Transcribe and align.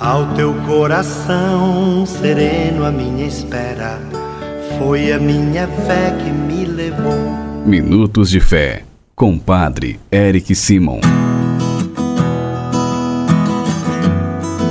Ao 0.00 0.34
teu 0.34 0.52
coração 0.66 2.04
sereno, 2.04 2.84
a 2.84 2.90
minha 2.90 3.28
espera 3.28 4.00
foi 4.76 5.12
a 5.12 5.20
minha 5.20 5.68
fé 5.68 6.10
que 6.18 6.30
me 6.30 6.64
levou. 6.64 7.14
Minutos 7.64 8.28
de 8.28 8.40
Fé, 8.40 8.82
com 9.14 9.38
Padre 9.38 10.00
Eric 10.10 10.52
Simon. 10.52 10.98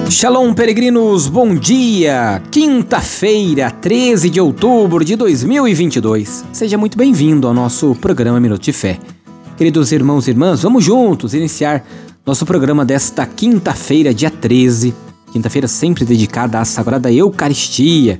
Shalom, 0.10 0.54
peregrinos, 0.54 1.28
bom 1.28 1.56
dia! 1.56 2.42
Quinta-feira, 2.52 3.72
13 3.72 4.30
de 4.30 4.42
outubro 4.42 5.06
de 5.06 5.16
2022. 5.16 6.44
Seja 6.52 6.78
muito 6.78 6.98
bem-vindo 6.98 7.48
ao 7.48 7.54
nosso 7.54 7.96
programa 7.96 8.42
Minuto 8.42 8.64
de 8.64 8.74
Fé. 8.74 9.00
Queridos 9.56 9.94
irmãos 9.94 10.28
e 10.28 10.32
irmãs, 10.32 10.64
vamos 10.64 10.84
juntos 10.84 11.34
iniciar 11.34 11.82
nosso 12.26 12.46
programa 12.46 12.84
desta 12.84 13.26
quinta-feira, 13.26 14.14
dia 14.14 14.30
13 14.30 15.13
Quinta-feira 15.34 15.68
sempre 15.68 16.06
dedicada 16.06 16.60
à 16.60 16.64
Sagrada 16.64 17.12
Eucaristia. 17.12 18.20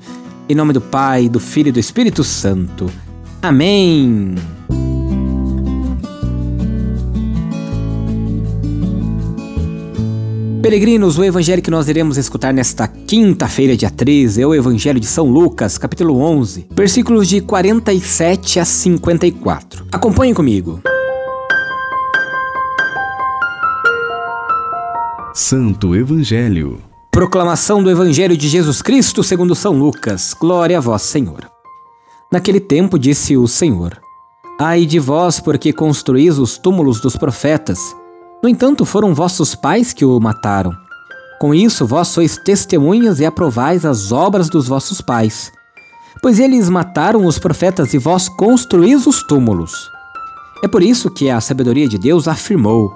Em 0.50 0.56
nome 0.56 0.74
do 0.74 0.82
Pai, 0.82 1.30
do 1.30 1.40
Filho 1.40 1.70
e 1.70 1.72
do 1.72 1.80
Espírito 1.80 2.24
Santo. 2.24 2.90
Amém. 3.40 4.34
Peregrinos, 10.60 11.20
o 11.20 11.24
evangelho 11.24 11.62
que 11.62 11.70
nós 11.70 11.88
iremos 11.88 12.18
escutar 12.18 12.52
nesta 12.52 12.88
quinta-feira, 12.88 13.78
dia 13.78 13.92
13, 13.92 14.42
é 14.42 14.48
o 14.48 14.56
evangelho 14.56 15.00
de 15.00 15.06
São 15.06 15.30
Lucas, 15.30 15.78
capítulo 15.78 16.18
11, 16.18 16.66
versículos 16.72 17.28
de 17.28 17.42
47 17.42 18.60
a 18.60 18.66
54. 18.66 19.86
Acompanhe 19.92 20.34
comigo. 20.34 20.82
Santo 25.36 25.96
Evangelho 25.96 26.82
Proclamação 27.14 27.84
do 27.84 27.92
Evangelho 27.92 28.36
de 28.36 28.50
Jesus 28.50 28.82
Cristo 28.82 29.22
segundo 29.22 29.54
São 29.54 29.72
Lucas. 29.74 30.34
Glória 30.34 30.80
a 30.80 30.82
vós, 30.82 31.04
Senhor. 31.04 31.48
Naquele 32.32 32.60
tempo 32.60 32.98
disse 32.98 33.38
o 33.38 33.48
Senhor: 33.48 34.02
Ai 34.60 34.84
de 34.84 34.98
vós, 34.98 35.40
porque 35.40 35.72
construís 35.72 36.40
os 36.40 36.58
túmulos 36.58 37.00
dos 37.00 37.16
profetas. 37.16 37.96
No 38.42 38.50
entanto, 38.50 38.84
foram 38.84 39.14
vossos 39.14 39.54
pais 39.54 39.94
que 39.94 40.04
o 40.04 40.20
mataram. 40.20 40.74
Com 41.40 41.54
isso, 41.54 41.86
vós 41.86 42.08
sois 42.08 42.36
testemunhas 42.36 43.20
e 43.20 43.28
aprovais 43.28 43.86
as 43.86 44.12
obras 44.12 44.50
dos 44.50 44.68
vossos 44.68 45.00
pais. 45.00 45.52
Pois 46.20 46.40
eles 46.40 46.68
mataram 46.68 47.28
os 47.28 47.38
profetas 47.38 47.94
e 47.94 48.00
vós 48.00 48.28
construís 48.28 49.06
os 49.06 49.22
túmulos. 49.22 49.88
É 50.64 50.68
por 50.68 50.82
isso 50.82 51.12
que 51.12 51.30
a 51.30 51.40
sabedoria 51.40 51.88
de 51.88 52.00
Deus 52.00 52.28
afirmou: 52.28 52.92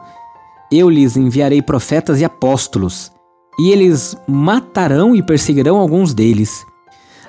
Eu 0.72 0.90
lhes 0.90 1.16
enviarei 1.16 1.62
profetas 1.62 2.20
e 2.20 2.26
apóstolos 2.26 3.16
e 3.60 3.72
eles 3.72 4.16
matarão 4.28 5.16
e 5.16 5.24
perseguirão 5.24 5.78
alguns 5.78 6.14
deles, 6.14 6.66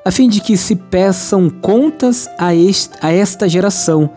a 0.05 0.11
fim 0.11 0.29
de 0.29 0.41
que 0.41 0.57
se 0.57 0.77
peçam 0.77 1.49
contas 1.49 2.29
a, 2.39 2.49
a 3.01 3.13
esta 3.13 3.49
geração 3.49 4.11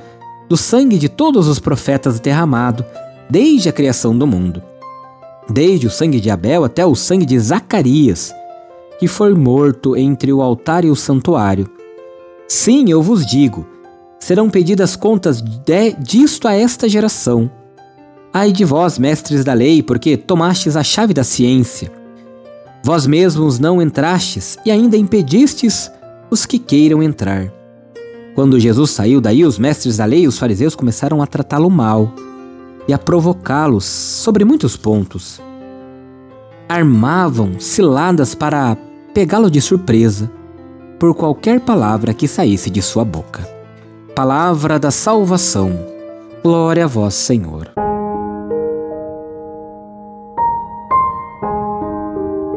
do 0.50 0.58
sangue 0.58 0.98
de 0.98 1.08
todos 1.08 1.48
os 1.48 1.60
profetas 1.60 2.20
derramado 2.20 2.86
desde 3.30 3.70
a 3.70 3.72
criação 3.72 4.18
do 4.18 4.28
mundo, 4.28 4.62
desde 5.50 5.88
o 5.88 5.90
sangue 5.90 6.20
de 6.20 6.30
Abel 6.30 6.66
até 6.66 6.86
o 6.86 6.96
sangue 6.96 7.26
de 7.26 7.40
Zacarias, 7.40 8.34
que 9.00 9.08
foi 9.08 9.34
morto 9.34 9.96
entre 9.96 10.32
o 10.34 10.42
altar 10.42 10.84
e 10.84 10.90
o 10.90 10.96
santuário. 10.96 11.70
Sim, 12.48 12.90
eu 12.90 13.02
vos 13.02 13.26
digo, 13.26 13.66
serão 14.20 14.50
pedidas 14.50 14.96
contas 14.96 15.42
de, 15.42 15.94
disto 15.94 16.48
a 16.48 16.54
esta 16.54 16.88
geração. 16.88 17.50
Ai 18.34 18.52
de 18.52 18.64
vós, 18.64 19.00
mestres 19.00 19.44
da 19.44 19.54
lei, 19.54 19.82
porque 19.82 20.16
tomastes 20.16 20.76
a 20.76 20.84
chave 20.84 21.14
da 21.14 21.24
ciência. 21.24 22.01
Vós 22.84 23.06
mesmos 23.06 23.60
não 23.60 23.82
entrastes 23.82 24.58
e 24.66 24.72
ainda 24.72 24.98
impedistes 24.98 25.92
os 26.30 26.46
que 26.46 26.58
queiram 26.58 27.04
entrar. 27.04 27.52
Quando 28.34 28.60
Jesus 28.60 28.92
saiu 28.92 29.22
daí, 29.22 29.46
os 29.46 29.60
mestres 29.60 29.98
da 29.98 30.06
lei 30.06 30.22
e 30.22 30.28
os 30.28 30.40
fariseus 30.40 30.76
começaram 30.76 31.22
a 31.22 31.28
tratá-lo 31.28 31.70
mal 31.70 32.12
e 32.88 32.94
a 32.94 32.98
provocá-los 32.98 33.86
sobre 33.86 34.44
muitos 34.46 34.76
pontos. 34.76 35.40
Armavam 36.68 37.60
ciladas 37.60 38.34
para 38.34 38.78
pegá-lo 39.14 39.52
de 39.52 39.62
surpresa 39.62 40.32
por 40.98 41.14
qualquer 41.14 41.60
palavra 41.60 42.14
que 42.14 42.28
saísse 42.28 42.70
de 42.70 42.82
sua 42.82 43.04
boca. 43.04 43.48
Palavra 44.16 44.80
da 44.80 44.92
salvação. 44.92 45.72
Glória 46.44 46.86
a 46.86 46.88
vós, 46.88 47.14
Senhor. 47.14 47.81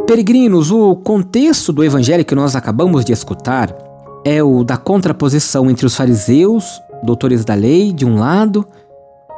Peregrinos, 0.07 0.71
o 0.71 0.95
contexto 0.97 1.73
do 1.73 1.83
evangelho 1.83 2.27
que 2.27 2.35
nós 2.35 2.55
acabamos 2.55 3.07
de 3.07 3.13
escutar 3.13 3.75
é 4.23 4.43
o 4.43 4.63
da 4.63 4.77
contraposição 4.77 5.71
entre 5.71 5.87
os 5.87 5.97
fariseus, 5.97 6.79
doutores 7.03 7.43
da 7.43 7.55
lei, 7.55 7.91
de 7.91 8.05
um 8.05 8.19
lado, 8.19 8.67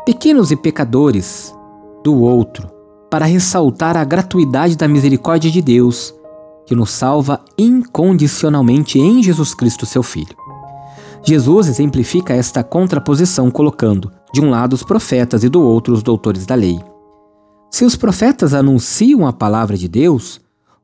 pequenos 0.04 0.50
e 0.50 0.56
pecadores, 0.56 1.54
do 2.02 2.20
outro, 2.20 2.68
para 3.08 3.26
ressaltar 3.26 3.96
a 3.96 4.02
gratuidade 4.02 4.76
da 4.76 4.88
misericórdia 4.88 5.52
de 5.52 5.62
Deus, 5.62 6.12
que 6.66 6.74
nos 6.74 6.90
salva 6.90 7.40
incondicionalmente 7.56 8.98
em 8.98 9.22
Jesus 9.22 9.54
Cristo, 9.54 9.86
seu 9.86 10.02
Filho. 10.02 10.36
Jesus 11.22 11.68
exemplifica 11.68 12.34
esta 12.34 12.64
contraposição 12.64 13.52
colocando, 13.52 14.10
de 14.34 14.40
um 14.40 14.50
lado, 14.50 14.72
os 14.72 14.82
profetas 14.82 15.44
e 15.44 15.48
do 15.48 15.62
outro, 15.62 15.94
os 15.94 16.02
doutores 16.02 16.44
da 16.44 16.56
lei. 16.56 16.80
Se 17.70 17.84
os 17.84 17.94
profetas 17.94 18.52
anunciam 18.52 19.26
a 19.26 19.32
palavra 19.32 19.76
de 19.76 19.86
Deus, 19.86 20.40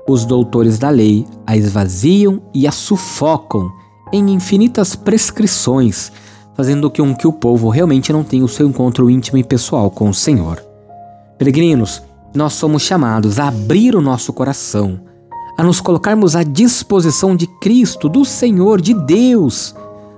os 0.08 0.24
doutores 0.24 0.78
da 0.78 0.90
lei 0.90 1.26
a 1.46 1.56
esvaziam 1.56 2.42
e 2.52 2.66
a 2.66 2.72
sufocam 2.72 3.70
em 4.12 4.30
infinitas 4.30 4.94
prescrições, 4.94 6.12
fazendo 6.54 6.90
com 6.90 7.14
que 7.14 7.26
o 7.26 7.32
povo 7.32 7.68
realmente 7.70 8.12
não 8.12 8.22
tenha 8.22 8.44
o 8.44 8.48
seu 8.48 8.68
encontro 8.68 9.08
íntimo 9.08 9.38
e 9.38 9.44
pessoal 9.44 9.90
com 9.90 10.08
o 10.08 10.14
Senhor. 10.14 10.62
Peregrinos, 11.38 12.02
nós 12.34 12.52
somos 12.54 12.82
chamados 12.82 13.38
a 13.38 13.48
abrir 13.48 13.94
o 13.94 14.00
nosso 14.00 14.32
coração, 14.32 15.00
a 15.56 15.62
nos 15.62 15.80
colocarmos 15.80 16.34
à 16.36 16.42
disposição 16.42 17.36
de 17.36 17.46
Cristo, 17.60 18.08
do 18.08 18.24
Senhor, 18.24 18.80
de 18.80 18.94
Deus, 18.94 19.74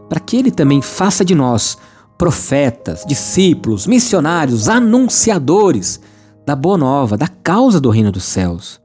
para 0.09 0.21
que 0.21 0.37
Ele 0.37 0.51
também 0.51 0.81
faça 0.81 1.25
de 1.25 1.35
nós 1.35 1.77
profetas, 2.17 3.05
discípulos, 3.07 3.87
missionários, 3.87 4.69
anunciadores 4.69 6.01
da 6.47 6.55
boa 6.55 6.79
nova, 6.79 7.17
da 7.17 7.29
causa 7.29 7.81
do 7.81 7.91
reino 7.91 8.13
dos 8.13 8.25
céus. 8.25 8.84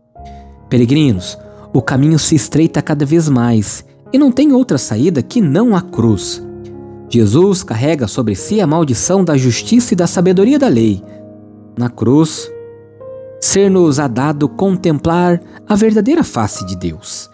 Peregrinos, 0.70 1.38
o 1.74 1.82
caminho 1.82 2.20
se 2.20 2.36
estreita 2.36 2.82
cada 2.82 3.06
vez 3.06 3.28
mais 3.28 3.84
e 4.14 4.18
não 4.18 4.32
tem 4.32 4.54
outra 4.54 4.78
saída 4.78 5.22
que 5.22 5.42
não 5.42 5.76
a 5.76 5.82
cruz. 5.82 6.44
Jesus 7.10 7.64
carrega 7.64 8.08
sobre 8.08 8.36
si 8.36 8.62
a 8.62 8.68
maldição 8.68 9.24
da 9.24 9.36
justiça 9.36 9.94
e 9.94 9.98
da 9.98 10.06
sabedoria 10.06 10.60
da 10.60 10.68
lei. 10.68 11.04
Na 11.78 11.90
cruz, 11.90 12.52
ser-nos-á 13.42 14.08
dado 14.08 14.48
contemplar 14.48 15.42
a 15.68 15.76
verdadeira 15.76 16.24
face 16.24 16.66
de 16.66 16.76
Deus. 16.76 17.30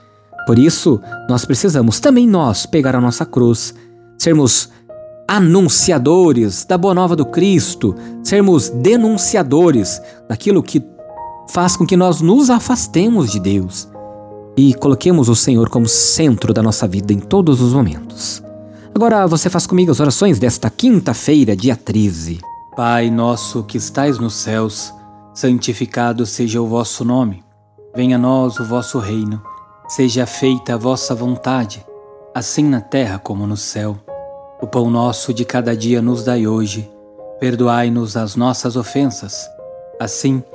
Por 0.48 0.58
isso, 0.58 1.02
nós 1.28 1.44
precisamos 1.44 2.00
também 2.00 2.28
nós 2.28 2.66
pegar 2.66 2.96
a 2.96 3.02
nossa 3.02 3.26
cruz, 3.26 3.74
sermos 4.18 4.70
anunciadores 5.28 6.64
da 6.66 6.78
boa 6.78 6.94
nova 6.94 7.16
do 7.16 7.26
Cristo, 7.26 7.96
sermos 8.24 8.70
denunciadores 8.70 10.02
daquilo 10.30 10.62
que 10.62 10.80
faz 11.48 11.76
com 11.76 11.86
que 11.86 11.98
nós 11.98 12.22
nos 12.22 12.50
afastemos 12.50 13.32
de 13.32 13.40
Deus 13.40 13.88
e 14.58 14.74
coloquemos 14.74 15.30
o 15.30 15.36
Senhor 15.36 15.70
como 15.70 15.88
centro 15.88 16.54
da 16.54 16.64
nossa 16.64 16.88
vida 16.88 17.12
em 17.12 17.20
todos 17.20 17.62
os 17.62 17.74
momentos. 17.74 18.42
Agora 18.94 19.28
você 19.28 19.50
faz 19.50 19.68
comigo 19.68 19.92
as 19.92 20.00
orações 20.00 20.40
desta 20.40 20.70
quinta-feira, 20.70 21.56
dia 21.56 21.76
13. 21.76 22.40
Pai 22.76 23.10
nosso 23.10 23.64
que 23.64 23.78
estais 23.78 24.18
nos 24.18 24.34
céus, 24.36 24.94
santificado 25.34 26.26
seja 26.26 26.62
o 26.62 26.68
vosso 26.68 27.04
nome. 27.04 27.44
Venha 27.94 28.16
a 28.16 28.20
nós 28.20 28.60
o 28.60 28.66
vosso 28.66 29.00
reino. 29.00 29.42
Seja 29.88 30.26
feita 30.26 30.74
a 30.74 30.78
vossa 30.78 31.14
vontade, 31.14 31.86
assim 32.34 32.64
na 32.64 32.82
terra 32.82 33.20
como 33.20 33.46
no 33.46 33.56
céu. 33.56 33.98
O 34.62 34.66
pão 34.66 34.90
nosso 34.90 35.34
de 35.34 35.46
cada 35.46 35.76
dia 35.76 36.02
nos 36.02 36.24
dai 36.24 36.48
hoje. 36.48 36.90
Perdoai-nos 37.40 38.18
as 38.18 38.36
nossas 38.36 38.76
ofensas, 38.76 39.48
assim 40.00 40.40
como 40.40 40.55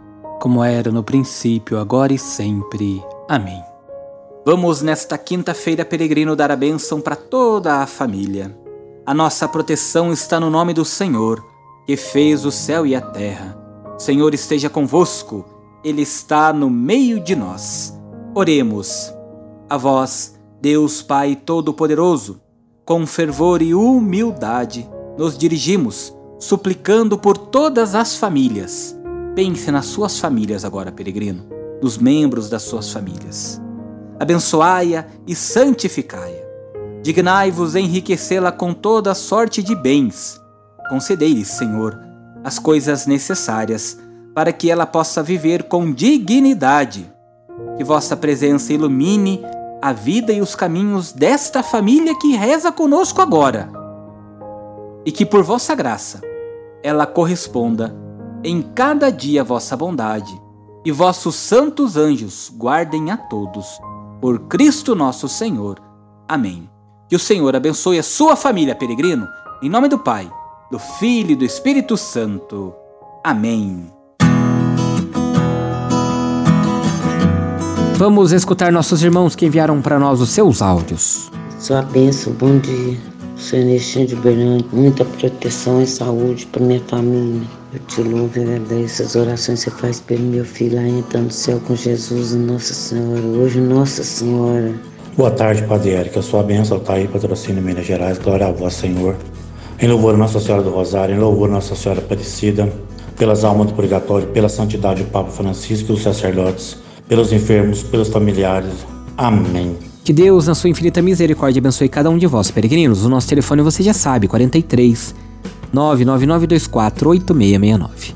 como 0.41 0.63
era 0.63 0.91
no 0.91 1.03
princípio, 1.03 1.77
agora 1.77 2.11
e 2.11 2.17
sempre. 2.17 2.99
Amém. 3.29 3.63
Vamos 4.43 4.81
nesta 4.81 5.15
quinta-feira, 5.15 5.85
peregrino, 5.85 6.35
dar 6.35 6.49
a 6.49 6.55
bênção 6.55 6.99
para 6.99 7.15
toda 7.15 7.75
a 7.75 7.85
família. 7.85 8.57
A 9.05 9.13
nossa 9.13 9.47
proteção 9.47 10.11
está 10.11 10.39
no 10.39 10.49
nome 10.49 10.73
do 10.73 10.83
Senhor, 10.83 11.45
que 11.85 11.95
fez 11.95 12.43
o 12.43 12.49
céu 12.49 12.87
e 12.87 12.95
a 12.95 13.01
terra. 13.01 13.55
O 13.95 13.99
Senhor 13.99 14.33
esteja 14.33 14.67
convosco, 14.67 15.45
Ele 15.83 16.01
está 16.01 16.51
no 16.51 16.71
meio 16.71 17.19
de 17.19 17.35
nós. 17.35 17.93
Oremos. 18.33 19.13
A 19.69 19.77
vós, 19.77 20.39
Deus 20.59 21.03
Pai 21.03 21.35
Todo-Poderoso, 21.35 22.41
com 22.83 23.05
fervor 23.05 23.61
e 23.61 23.75
humildade, 23.75 24.89
nos 25.19 25.37
dirigimos, 25.37 26.11
suplicando 26.39 27.15
por 27.15 27.37
todas 27.37 27.93
as 27.93 28.15
famílias. 28.15 28.99
Pense 29.35 29.71
nas 29.71 29.85
suas 29.85 30.19
famílias 30.19 30.65
agora, 30.65 30.91
peregrino, 30.91 31.45
nos 31.81 31.97
membros 31.97 32.49
das 32.49 32.63
suas 32.63 32.91
famílias 32.91 33.61
abençoai-a 34.21 35.07
e 35.25 35.35
santificai-a. 35.35 37.01
Dignai-vos 37.01 37.75
enriquecê-la 37.75 38.51
com 38.51 38.71
toda 38.71 39.15
sorte 39.15 39.63
de 39.63 39.73
bens. 39.73 40.39
Concedei-lhe, 40.89 41.43
Senhor, 41.43 41.99
as 42.43 42.59
coisas 42.59 43.07
necessárias 43.07 43.97
para 44.35 44.53
que 44.53 44.69
ela 44.69 44.85
possa 44.85 45.23
viver 45.23 45.63
com 45.63 45.91
dignidade. 45.91 47.11
Que 47.77 47.83
vossa 47.83 48.15
presença 48.15 48.71
ilumine 48.71 49.41
a 49.81 49.91
vida 49.91 50.31
e 50.31 50.39
os 50.39 50.53
caminhos 50.53 51.11
desta 51.11 51.63
família 51.63 52.13
que 52.19 52.35
reza 52.35 52.71
conosco 52.71 53.23
agora. 53.23 53.69
E 55.03 55.11
que 55.11 55.25
por 55.25 55.41
vossa 55.41 55.73
graça 55.73 56.21
ela 56.83 57.07
corresponda 57.07 57.91
em 58.43 58.61
cada 58.61 59.11
dia 59.11 59.41
a 59.41 59.43
vossa 59.43 59.77
bondade, 59.77 60.39
e 60.83 60.91
vossos 60.91 61.35
santos 61.35 61.95
anjos 61.95 62.51
guardem 62.57 63.11
a 63.11 63.17
todos 63.17 63.79
por 64.19 64.39
Cristo 64.47 64.95
nosso 64.95 65.27
Senhor. 65.27 65.79
Amém. 66.27 66.69
Que 67.07 67.15
o 67.15 67.19
Senhor 67.19 67.55
abençoe 67.55 67.99
a 67.99 68.03
sua 68.03 68.35
família, 68.35 68.75
peregrino, 68.75 69.27
em 69.61 69.69
nome 69.69 69.87
do 69.87 69.99
Pai, 69.99 70.31
do 70.71 70.79
Filho 70.79 71.31
e 71.31 71.35
do 71.35 71.45
Espírito 71.45 71.97
Santo. 71.97 72.73
Amém. 73.23 73.91
Vamos 77.97 78.31
escutar 78.31 78.71
nossos 78.71 79.03
irmãos 79.03 79.35
que 79.35 79.45
enviaram 79.45 79.79
para 79.79 79.99
nós 79.99 80.19
os 80.19 80.29
seus 80.29 80.61
áudios. 80.61 81.29
Sua 81.59 81.83
bênção, 81.83 82.33
bom 82.33 82.57
dia. 82.57 83.10
Sou 83.41 83.57
Ernestinho 83.57 84.05
de 84.05 84.15
Bernardo, 84.17 84.65
muita 84.71 85.03
proteção 85.03 85.81
e 85.81 85.87
saúde 85.87 86.45
para 86.45 86.63
minha 86.63 86.79
família. 86.81 87.41
Eu 87.73 87.79
te 87.87 88.03
louvo 88.03 88.37
e 88.37 88.43
agradeço 88.43 89.01
as 89.01 89.15
orações 89.15 89.63
que 89.63 89.71
você 89.71 89.77
faz 89.81 89.99
pelo 89.99 90.21
meu 90.21 90.45
filho 90.45 90.75
lá 90.75 90.87
entrando 90.87 91.25
no 91.25 91.31
céu 91.31 91.59
com 91.65 91.75
Jesus 91.75 92.33
e 92.33 92.37
Nossa 92.37 92.71
Senhora. 92.75 93.19
Hoje, 93.19 93.59
Nossa 93.59 94.03
Senhora. 94.03 94.71
Boa 95.17 95.31
tarde, 95.31 95.63
Padre 95.63 95.89
Érica. 95.89 96.21
Sua 96.21 96.43
bênção 96.43 96.77
está 96.77 96.93
aí, 96.93 97.07
patrocínio 97.07 97.63
Minas 97.63 97.83
Gerais. 97.83 98.19
Glória 98.19 98.45
a 98.45 98.51
vós, 98.51 98.75
Senhor. 98.75 99.15
Em 99.79 99.87
louvor 99.87 100.13
a 100.13 100.17
Nossa 100.17 100.39
Senhora 100.39 100.61
do 100.61 100.69
Rosário, 100.69 101.15
em 101.15 101.19
louvor 101.19 101.49
a 101.49 101.53
Nossa 101.53 101.75
Senhora 101.75 101.99
Aparecida, 101.99 102.71
pelas 103.17 103.43
almas 103.43 103.67
do 103.67 103.73
purgatório, 103.73 104.27
pela 104.27 104.49
santidade 104.49 105.03
do 105.03 105.09
Papa 105.09 105.31
Francisco 105.31 105.91
e 105.91 105.95
dos 105.95 106.03
sacerdotes, 106.03 106.77
pelos 107.07 107.33
enfermos, 107.33 107.81
pelos 107.81 108.09
familiares. 108.09 108.85
Amém. 109.17 109.90
Que 110.11 110.23
Deus, 110.23 110.45
na 110.45 110.53
sua 110.53 110.69
infinita 110.69 111.01
misericórdia, 111.01 111.61
abençoe 111.61 111.87
cada 111.87 112.09
um 112.09 112.17
de 112.17 112.27
vós, 112.27 112.51
peregrinos. 112.51 113.05
O 113.05 113.09
nosso 113.09 113.29
telefone 113.29 113.61
você 113.61 113.81
já 113.81 113.93
sabe, 113.93 114.27
43 114.27 115.15
999248669. 115.73 118.13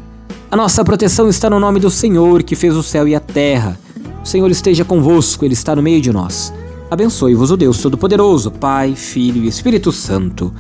A 0.52 0.58
nossa 0.58 0.84
proteção 0.84 1.30
está 1.30 1.50
no 1.50 1.58
nome 1.58 1.80
do 1.80 1.90
Senhor, 1.90 2.44
que 2.44 2.54
fez 2.54 2.76
o 2.76 2.84
céu 2.84 3.08
e 3.08 3.16
a 3.16 3.22
terra. 3.22 3.80
O 4.22 4.28
Senhor 4.28 4.52
esteja 4.52 4.84
convosco, 4.84 5.46
Ele 5.46 5.54
está 5.54 5.74
no 5.74 5.82
meio 5.82 6.02
de 6.02 6.12
nós. 6.12 6.54
Abençoe-vos 6.92 7.50
o 7.50 7.56
Deus 7.56 7.82
Todo-Poderoso, 7.82 8.52
Pai, 8.52 8.94
Filho 8.94 9.46
e 9.46 9.48
Espírito 9.48 9.90
Santo. 9.94 10.54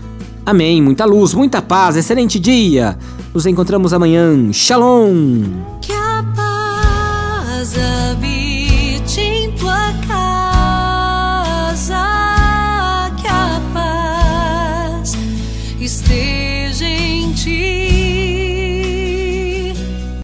Amém. 0.45 0.81
Muita 0.81 1.03
luz, 1.03 1.33
muita 1.33 1.61
paz, 1.61 1.97
excelente 1.97 2.39
dia. 2.39 2.97
Nos 3.33 3.45
encontramos 3.45 3.91
amanhã. 3.91 4.53
Shalom. 4.53 5.41